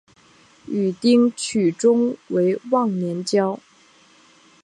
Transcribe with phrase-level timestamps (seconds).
[0.65, 3.59] 与丁取忠为忘年交。